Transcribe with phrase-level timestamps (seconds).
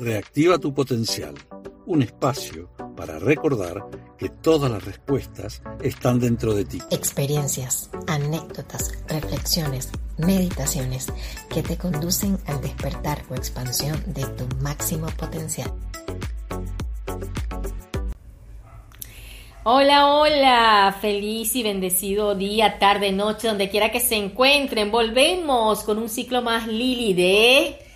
[0.00, 1.34] Reactiva tu potencial,
[1.84, 3.84] un espacio para recordar
[4.16, 6.78] que todas las respuestas están dentro de ti.
[6.90, 11.08] Experiencias, anécdotas, reflexiones, meditaciones
[11.50, 15.70] que te conducen al despertar o expansión de tu máximo potencial.
[19.64, 24.90] Hola, hola, feliz y bendecido día, tarde, noche, donde quiera que se encuentren.
[24.90, 27.89] Volvemos con un ciclo más Lili de...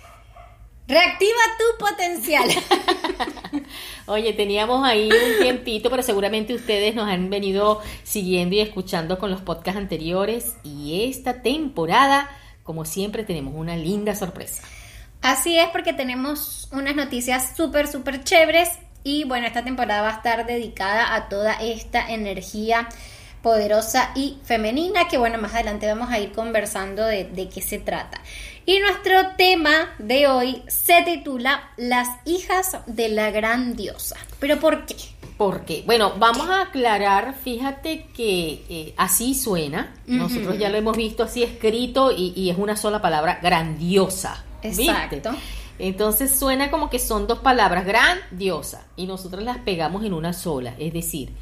[0.87, 2.47] Reactiva tu potencial.
[4.05, 9.31] Oye, teníamos ahí un tiempito, pero seguramente ustedes nos han venido siguiendo y escuchando con
[9.31, 12.29] los podcasts anteriores y esta temporada,
[12.61, 14.61] como siempre, tenemos una linda sorpresa.
[15.23, 18.69] Así es, porque tenemos unas noticias súper, súper chéveres
[19.03, 22.87] y bueno, esta temporada va a estar dedicada a toda esta energía
[23.41, 27.79] poderosa y femenina que bueno, más adelante vamos a ir conversando de, de qué se
[27.79, 28.21] trata.
[28.67, 34.15] Y nuestro tema de hoy se titula Las hijas de la gran diosa.
[34.39, 34.95] ¿Pero por qué?
[35.37, 35.83] ¿Por qué?
[35.85, 41.43] Bueno, vamos a aclarar, fíjate que eh, así suena, nosotros ya lo hemos visto así
[41.43, 44.43] escrito y, es una sola palabra, grandiosa.
[44.63, 45.35] Exacto.
[45.77, 50.73] Entonces suena como que son dos palabras, grandiosa, y nosotros las pegamos en una sola,
[50.79, 51.33] es decir,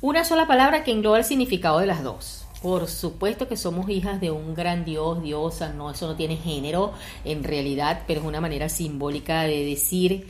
[0.00, 2.45] una sola palabra que engloba el significado de las dos.
[2.62, 6.92] Por supuesto que somos hijas de un gran Dios, diosa, no, eso no tiene género
[7.24, 10.26] en realidad, pero es una manera simbólica de decir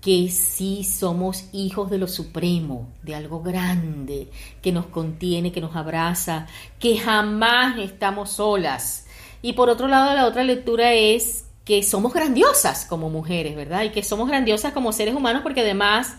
[0.00, 4.28] que sí somos hijos de lo supremo, de algo grande,
[4.62, 6.46] que nos contiene, que nos abraza,
[6.78, 9.06] que jamás estamos solas.
[9.42, 13.82] Y por otro lado, la otra lectura es que somos grandiosas como mujeres, ¿verdad?
[13.82, 16.14] Y que somos grandiosas como seres humanos porque además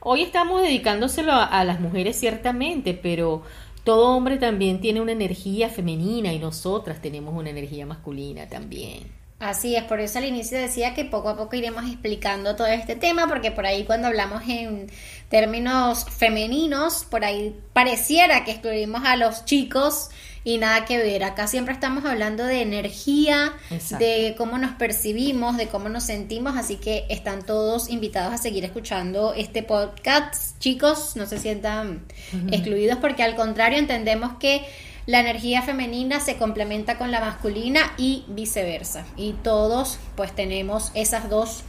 [0.00, 3.42] hoy estamos dedicándoselo a, a las mujeres ciertamente, pero
[3.90, 9.10] todo hombre también tiene una energía femenina y nosotras tenemos una energía masculina también.
[9.40, 12.94] Así es, por eso al inicio decía que poco a poco iremos explicando todo este
[12.94, 14.88] tema, porque por ahí cuando hablamos en
[15.28, 20.10] términos femeninos, por ahí pareciera que excluimos a los chicos
[20.44, 21.24] y nada que ver.
[21.24, 23.52] Acá siempre estamos hablando de energía,
[23.98, 28.64] de cómo nos percibimos, de cómo nos sentimos, así que están todos invitados a seguir
[28.64, 30.58] escuchando este podcast.
[30.58, 32.04] Chicos, no se sientan
[32.50, 34.64] excluidos porque al contrario entendemos que
[35.06, 39.04] la energía femenina se complementa con la masculina y viceversa.
[39.16, 41.64] Y todos pues tenemos esas dos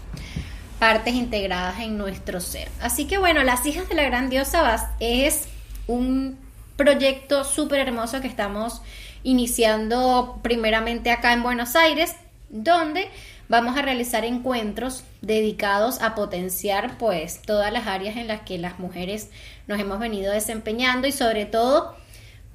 [0.80, 2.70] partes integradas en nuestro ser.
[2.82, 5.44] Así que bueno, las hijas de la gran diosa es
[5.88, 6.38] un
[6.84, 8.82] proyecto súper hermoso que estamos
[9.22, 12.16] iniciando primeramente acá en Buenos Aires,
[12.50, 13.08] donde
[13.50, 18.80] vamos a realizar encuentros dedicados a potenciar pues todas las áreas en las que las
[18.80, 19.30] mujeres
[19.68, 21.96] nos hemos venido desempeñando y sobre todo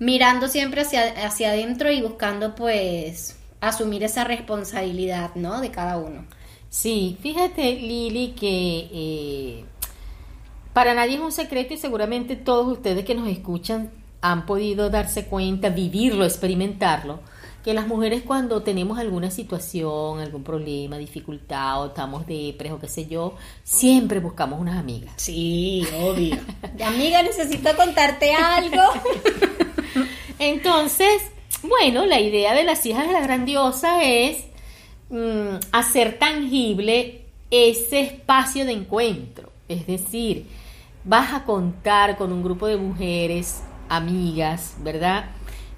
[0.01, 5.61] mirando siempre hacia, hacia adentro y buscando pues asumir esa responsabilidad, ¿no?
[5.61, 6.25] De cada uno.
[6.69, 9.65] Sí, fíjate Lili que eh,
[10.73, 15.27] para nadie es un secreto y seguramente todos ustedes que nos escuchan han podido darse
[15.27, 17.21] cuenta, vivirlo, experimentarlo,
[17.66, 22.87] que las mujeres cuando tenemos alguna situación, algún problema, dificultad o estamos depres o qué
[22.87, 23.34] sé yo,
[23.65, 25.15] siempre buscamos unas amigas.
[25.16, 26.37] Sí, obvio.
[26.84, 28.82] amiga, necesito contarte algo.
[30.38, 31.22] Entonces,
[31.62, 34.44] bueno, la idea de las hijas de la grandiosa es
[35.10, 39.50] mm, hacer tangible ese espacio de encuentro.
[39.69, 40.47] Es decir,
[41.03, 45.31] vas a contar con un grupo de mujeres amigas, ¿verdad?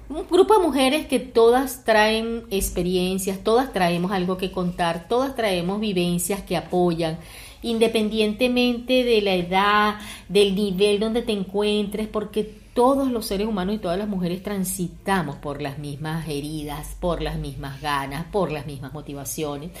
[0.09, 5.79] Un grupo de mujeres que todas traen experiencias, todas traemos algo que contar, todas traemos
[5.79, 7.19] vivencias que apoyan,
[7.61, 9.95] independientemente de la edad,
[10.27, 15.35] del nivel donde te encuentres, porque todos los seres humanos y todas las mujeres transitamos
[15.35, 19.71] por las mismas heridas, por las mismas ganas, por las mismas motivaciones.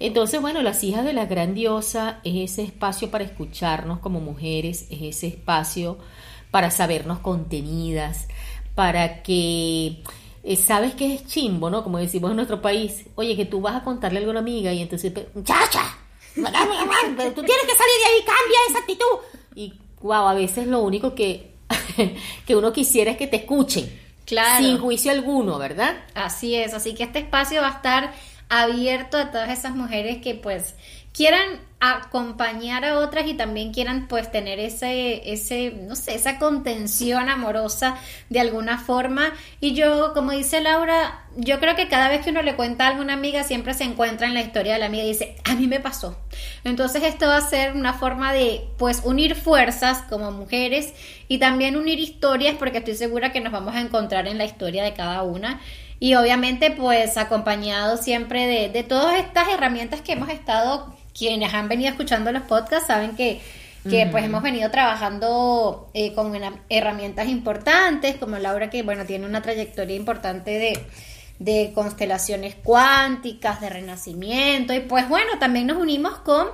[0.00, 4.86] Entonces, bueno, las hijas de la gran diosa es ese espacio para escucharnos como mujeres,
[4.90, 5.98] es ese espacio
[6.50, 8.26] para sabernos contenidas,
[8.74, 10.02] para que
[10.42, 11.82] eh, sabes que es chimbo, ¿no?
[11.84, 14.72] Como decimos en nuestro país, oye, que tú vas a contarle algo a una amiga
[14.72, 15.12] y entonces,
[15.44, 15.98] chacha,
[16.34, 19.18] pero tú tienes que salir de ahí, cambia esa actitud.
[19.54, 21.54] Y wow, a veces lo único que,
[22.46, 24.08] que uno quisiera es que te escuchen.
[24.24, 24.64] Claro.
[24.64, 26.04] Sin juicio alguno, ¿verdad?
[26.14, 28.12] Así es, así que este espacio va a estar
[28.50, 30.74] abierto a todas esas mujeres que pues
[31.12, 37.28] quieran acompañar a otras y también quieran pues tener ese, ese, no sé, esa contención
[37.28, 37.96] amorosa
[38.30, 39.32] de alguna forma.
[39.60, 42.90] Y yo, como dice Laura, yo creo que cada vez que uno le cuenta a
[42.90, 45.68] alguna amiga siempre se encuentra en la historia de la amiga y dice, a mí
[45.68, 46.18] me pasó.
[46.64, 50.92] Entonces esto va a ser una forma de pues unir fuerzas como mujeres
[51.28, 54.82] y también unir historias porque estoy segura que nos vamos a encontrar en la historia
[54.82, 55.60] de cada una
[56.00, 61.68] y obviamente pues acompañado siempre de, de todas estas herramientas que hemos estado quienes han
[61.68, 63.40] venido escuchando los podcasts saben que,
[63.88, 66.32] que pues hemos venido trabajando eh, con
[66.68, 70.86] herramientas importantes, como Laura que bueno tiene una trayectoria importante de,
[71.38, 76.48] de constelaciones cuánticas, de renacimiento, y pues bueno, también nos unimos con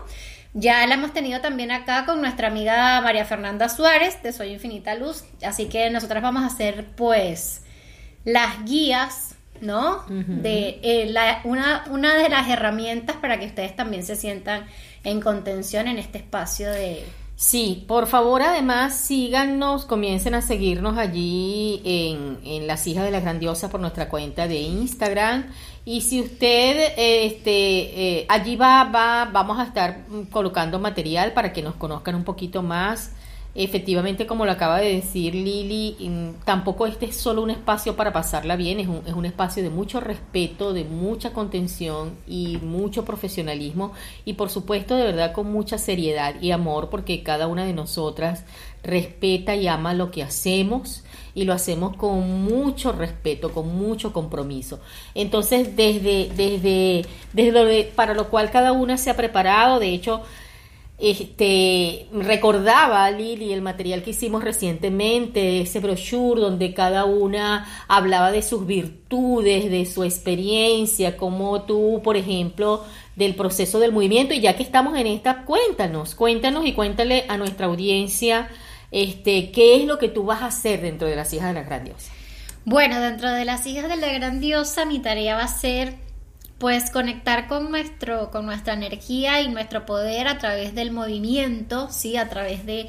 [0.57, 4.95] ya la hemos tenido también acá con nuestra amiga María Fernanda Suárez de Soy Infinita
[4.95, 5.25] Luz.
[5.43, 7.63] Así que nosotras vamos a hacer pues
[8.25, 10.05] las guías, ¿no?
[10.09, 14.67] De eh, la, una, una de las herramientas para que ustedes también se sientan
[15.05, 17.05] en contención en este espacio de,
[17.37, 23.19] Sí, por favor, además síganos, comiencen a seguirnos allí en, en Las Hijas de la
[23.19, 25.47] Grandiosa por nuestra cuenta de Instagram.
[25.85, 31.61] Y si usted, este, eh, allí va, va, vamos a estar colocando material para que
[31.61, 33.11] nos conozcan un poquito más
[33.55, 35.97] efectivamente, como lo acaba de decir Lili,
[36.45, 39.71] tampoco este es solo un espacio para pasarla bien, es un, es un espacio de
[39.71, 43.93] mucho respeto, de mucha contención y mucho profesionalismo
[44.25, 48.45] y por supuesto de verdad con mucha seriedad y amor porque cada una de nosotras
[48.83, 51.05] respeta y ama lo que hacemos
[51.35, 54.81] y lo hacemos con mucho respeto, con mucho compromiso.
[55.15, 60.23] Entonces, desde, desde, desde para lo cual cada una se ha preparado, de hecho,
[61.11, 68.41] este, recordaba Lili el material que hicimos recientemente, ese brochure donde cada una hablaba de
[68.41, 72.85] sus virtudes, de su experiencia, como tú, por ejemplo,
[73.17, 74.33] del proceso del movimiento.
[74.33, 78.49] Y ya que estamos en esta, cuéntanos, cuéntanos y cuéntale a nuestra audiencia
[78.91, 81.63] este, qué es lo que tú vas a hacer dentro de las hijas de la
[81.65, 82.13] grandiosa.
[82.65, 86.04] Bueno, dentro de las hijas de la grandiosa, mi tarea va a ser
[86.65, 92.17] pues conectar con nuestro con nuestra energía y nuestro poder a través del movimiento, sí,
[92.17, 92.89] a través de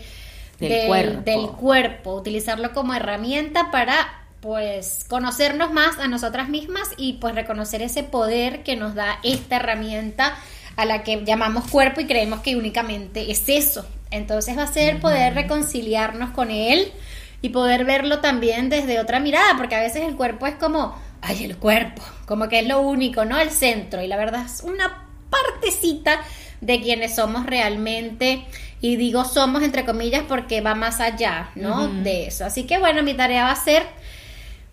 [0.60, 1.22] del, cuerpo.
[1.26, 7.82] del cuerpo, utilizarlo como herramienta para pues conocernos más a nosotras mismas y pues reconocer
[7.82, 10.38] ese poder que nos da esta herramienta
[10.78, 13.86] a la que llamamos cuerpo y creemos que únicamente es eso.
[14.10, 16.94] Entonces va a ser poder reconciliarnos con él
[17.42, 20.96] y poder verlo también desde otra mirada, porque a veces el cuerpo es como
[21.26, 23.40] ay, el cuerpo, como que es lo único, ¿no?
[23.40, 24.02] El centro.
[24.02, 26.22] Y la verdad es una partecita
[26.62, 28.46] de quienes somos realmente.
[28.82, 31.88] Y digo somos entre comillas porque va más allá, ¿no?
[31.88, 32.46] De eso.
[32.46, 33.84] Así que bueno, mi tarea va a ser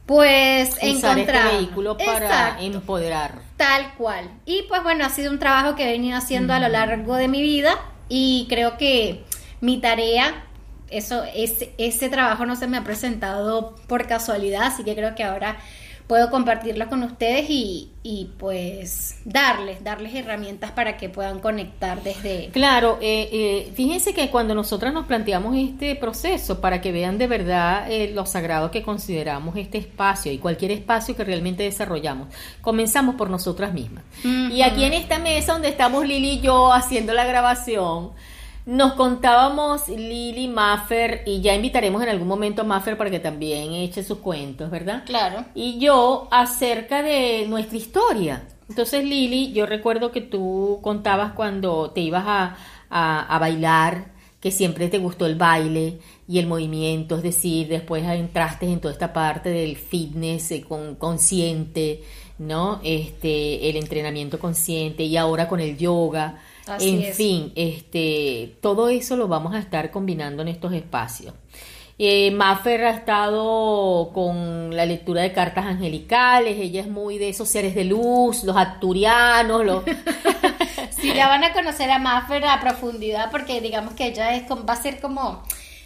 [0.04, 3.40] pues Usar este encontrar este vehículo para empoderar.
[3.56, 4.30] Tal cual.
[4.44, 7.28] Y pues bueno, ha sido un trabajo que he venido haciendo a lo largo de
[7.28, 7.78] mi vida
[8.08, 9.24] y creo que
[9.60, 10.44] mi tarea
[10.90, 15.24] eso ese, ese trabajo no se me ha presentado por casualidad, así que creo que
[15.24, 15.56] ahora
[16.06, 22.50] puedo compartirlo con ustedes y, y, pues darles, darles herramientas para que puedan conectar desde...
[22.52, 27.26] Claro, eh, eh, fíjense que cuando nosotras nos planteamos este proceso, para que vean de
[27.26, 32.28] verdad eh, lo sagrado que consideramos este espacio y cualquier espacio que realmente desarrollamos,
[32.60, 34.04] comenzamos por nosotras mismas.
[34.24, 38.10] Y aquí en esta mesa donde estamos Lili y yo haciendo la grabación,
[38.64, 43.72] nos contábamos Lili, Maffer, y ya invitaremos en algún momento a Maffer para que también
[43.72, 45.04] eche sus cuentos, ¿verdad?
[45.04, 45.44] Claro.
[45.54, 48.44] Y yo acerca de nuestra historia.
[48.68, 52.56] Entonces, Lili, yo recuerdo que tú contabas cuando te ibas a,
[52.88, 55.98] a, bailar, que siempre te gustó el baile
[56.28, 60.94] y el movimiento, es decir, después entraste en toda esta parte del fitness eh, con,
[60.96, 62.02] consciente,
[62.38, 62.80] ¿no?
[62.82, 66.40] Este, el entrenamiento consciente y ahora con el yoga
[66.80, 71.34] en fin, este, todo eso lo vamos a estar combinando en estos espacios.
[71.98, 77.48] Eh, Maffer ha estado con la lectura de cartas angelicales, ella es muy de esos
[77.48, 79.84] seres de luz, los acturianos, los...
[81.00, 84.72] sí, ya van a conocer a Maffer a profundidad porque digamos que ella es, va
[84.72, 85.42] a ser como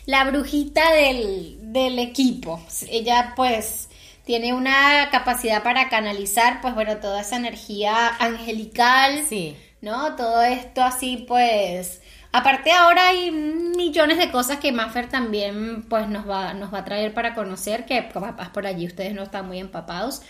[0.07, 2.61] la brujita del, del equipo.
[2.89, 3.89] Ella pues
[4.25, 9.25] tiene una capacidad para canalizar pues bueno toda esa energía angelical.
[9.29, 10.17] Sí ¿no?
[10.17, 12.03] Todo esto así pues...
[12.33, 16.85] Aparte ahora hay millones de cosas que Maffer también pues nos va, nos va a
[16.85, 20.21] traer para conocer, que capaz por allí ustedes no están muy empapados,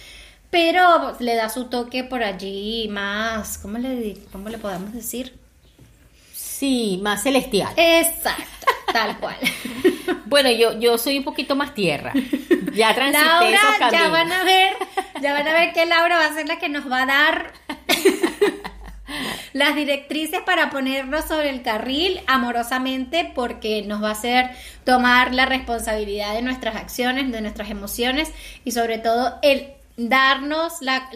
[0.51, 5.37] pero le da su toque por allí más, ¿cómo le, cómo le podemos decir?
[6.33, 7.73] Sí, más celestial.
[7.77, 9.39] Exacto, tal cual.
[10.27, 12.13] bueno, yo, yo soy un poquito más tierra.
[12.73, 14.77] Ya transité Laura, ya van a ver,
[15.21, 17.53] ya van a ver que Laura va a ser la que nos va a dar
[19.57, 24.51] las directrices para ponernos sobre el carril amorosamente porque nos va a hacer
[24.85, 28.31] tomar la responsabilidad de nuestras acciones, de nuestras emociones
[28.67, 31.09] y sobre todo el darnos la,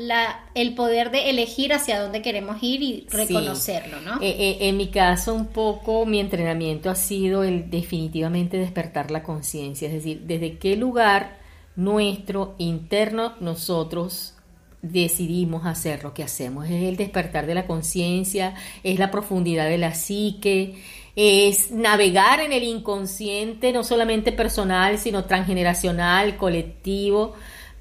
[0.54, 4.14] el poder de elegir hacia dónde queremos ir y reconocerlo, ¿no?
[4.22, 9.22] Eh, eh, en mi caso, un poco mi entrenamiento ha sido el definitivamente despertar la
[9.22, 11.36] conciencia, es decir, desde qué lugar
[11.76, 14.34] nuestro interno nosotros
[14.82, 16.66] decidimos hacer lo que hacemos.
[16.66, 20.82] Es el despertar de la conciencia, es la profundidad de la psique,
[21.16, 27.34] es navegar en el inconsciente, no solamente personal, sino transgeneracional, colectivo,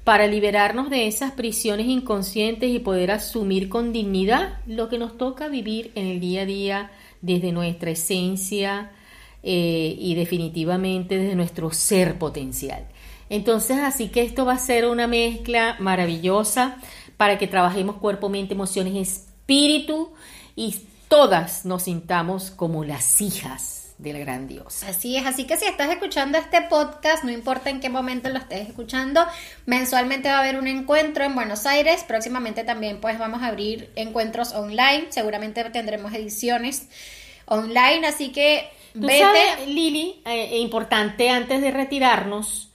[0.04, 5.48] para liberarnos de esas prisiones inconscientes y poder asumir con dignidad lo que nos toca
[5.48, 6.90] vivir en el día a día
[7.20, 8.90] desde nuestra esencia
[9.42, 12.86] eh, y definitivamente desde nuestro ser potencial.
[13.30, 16.76] Entonces, así que esto va a ser una mezcla maravillosa
[17.16, 20.12] para que trabajemos cuerpo, mente, emociones, espíritu
[20.56, 20.76] y
[21.08, 24.88] todas nos sintamos como las hijas de la gran diosa.
[24.88, 28.38] Así es, así que si estás escuchando este podcast, no importa en qué momento lo
[28.38, 29.24] estés escuchando,
[29.66, 33.90] mensualmente va a haber un encuentro en Buenos Aires, próximamente también pues vamos a abrir
[33.96, 36.88] encuentros online, seguramente tendremos ediciones
[37.44, 39.66] online, así que vete.
[39.66, 42.69] Lili, eh, importante antes de retirarnos,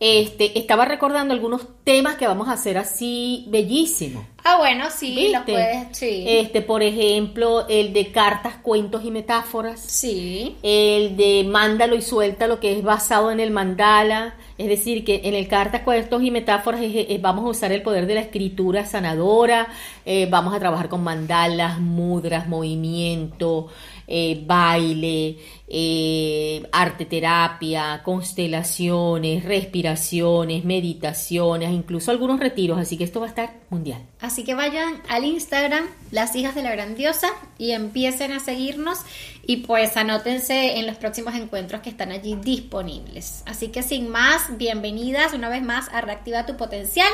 [0.00, 4.24] este, estaba recordando algunos temas que vamos a hacer así bellísimos.
[4.44, 6.24] Ah, bueno, sí, los puedes, sí.
[6.26, 9.80] Este, por ejemplo, el de cartas, cuentos y metáforas.
[9.80, 10.56] Sí.
[10.62, 14.36] El de mándalo y suelta lo que es basado en el mandala.
[14.56, 16.80] Es decir, que en el cartas, cuentos y metáforas
[17.20, 19.68] vamos a usar el poder de la escritura sanadora.
[20.06, 23.68] Eh, vamos a trabajar con mandalas, mudras, movimiento,
[24.10, 25.36] eh, baile,
[25.68, 33.52] eh, arte terapia, constelaciones, respiraciones, meditaciones, incluso algunos retiros, así que esto va a estar
[33.68, 34.02] mundial.
[34.20, 39.00] Así que vayan al Instagram, las hijas de la grandiosa, y empiecen a seguirnos
[39.46, 43.42] y pues anótense en los próximos encuentros que están allí disponibles.
[43.44, 47.12] Así que sin más, bienvenidas una vez más a Reactiva tu Potencial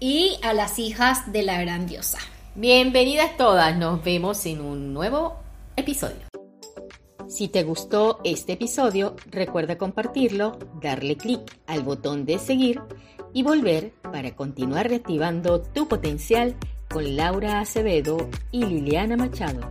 [0.00, 2.18] y a las hijas de la grandiosa.
[2.56, 5.36] Bienvenidas todas, nos vemos en un nuevo
[5.76, 6.31] episodio.
[7.32, 12.82] Si te gustó este episodio, recuerda compartirlo, darle clic al botón de seguir
[13.32, 16.54] y volver para continuar reactivando tu potencial
[16.90, 19.62] con Laura Acevedo y Liliana Machado.